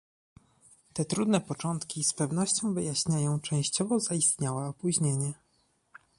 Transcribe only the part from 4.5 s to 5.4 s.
opóźnienie